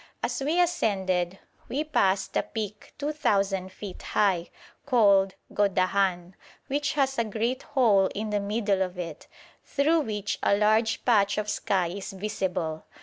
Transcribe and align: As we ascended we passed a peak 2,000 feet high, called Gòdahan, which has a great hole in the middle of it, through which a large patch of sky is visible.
As 0.23 0.41
we 0.41 0.59
ascended 0.59 1.37
we 1.69 1.83
passed 1.83 2.35
a 2.35 2.41
peak 2.41 2.91
2,000 2.97 3.71
feet 3.71 4.01
high, 4.01 4.49
called 4.87 5.35
Gòdahan, 5.53 6.33
which 6.65 6.93
has 6.93 7.19
a 7.19 7.23
great 7.23 7.61
hole 7.77 8.07
in 8.15 8.31
the 8.31 8.39
middle 8.39 8.81
of 8.81 8.97
it, 8.97 9.27
through 9.63 9.99
which 9.99 10.39
a 10.41 10.57
large 10.57 11.05
patch 11.05 11.37
of 11.37 11.47
sky 11.49 11.89
is 11.89 12.13
visible. 12.13 12.83